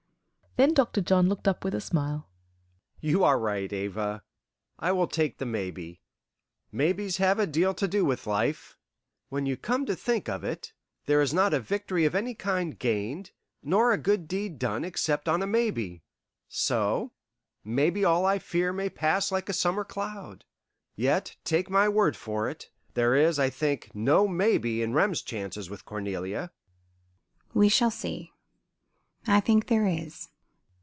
Then 0.57 0.73
Doctor 0.73 0.99
John 0.99 1.29
looked 1.29 1.47
up 1.47 1.63
with 1.63 1.73
a 1.73 1.79
smile. 1.79 2.27
"You 2.99 3.23
are 3.23 3.39
right, 3.39 3.71
Ava," 3.71 3.71
he 3.79 3.85
said 3.87 4.11
cheerfully. 4.11 4.89
"I 4.89 4.91
will 4.91 5.07
take 5.07 5.37
the 5.37 5.45
maybe. 5.45 6.01
Maybes 6.73 7.17
have 7.17 7.39
a 7.39 7.47
deal 7.47 7.73
to 7.75 7.87
do 7.87 8.03
with 8.03 8.27
life. 8.27 8.77
When 9.29 9.45
you 9.45 9.55
come 9.55 9.85
to 9.85 9.95
think 9.95 10.27
of 10.27 10.43
it, 10.43 10.73
there 11.05 11.21
is 11.21 11.33
not 11.33 11.53
a 11.53 11.61
victory 11.61 12.03
of 12.03 12.15
any 12.15 12.33
kind 12.35 12.77
gained, 12.77 13.31
nor 13.63 13.93
a 13.93 13.97
good 13.97 14.27
deed 14.27 14.59
done 14.59 14.83
except 14.83 15.29
on 15.29 15.41
a 15.41 15.47
maybe. 15.47 16.03
So 16.49 17.13
maybe 17.63 18.03
all 18.03 18.25
I 18.25 18.37
fear 18.37 18.73
may 18.73 18.89
pass 18.89 19.31
like 19.31 19.47
a 19.47 19.53
summer 19.53 19.85
cloud. 19.85 20.43
Yet, 20.97 21.37
take 21.45 21.69
my 21.69 21.87
word 21.87 22.17
for 22.17 22.49
it, 22.49 22.69
there 22.93 23.15
is, 23.15 23.39
I 23.39 23.49
think, 23.49 23.91
no 23.95 24.27
maybe 24.27 24.81
in 24.81 24.91
Rem's 24.91 25.21
chances 25.21 25.69
with 25.69 25.85
Cornelia." 25.85 26.51
"We 27.53 27.69
shall 27.69 27.89
see. 27.89 28.33
I 29.25 29.39
think 29.39 29.65
there 29.67 29.87
is." 29.87 30.27